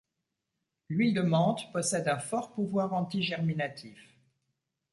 L'huile 0.89 1.13
de 1.13 1.21
menthe 1.21 1.71
possède 1.73 2.07
un 2.07 2.17
fort 2.17 2.53
pouvoir 2.55 2.91
anti-germinatif. 2.95 4.01